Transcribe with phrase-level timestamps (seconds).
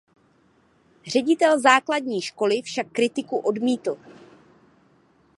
[1.07, 3.97] Ředitel základní školy však kritiku odmítl.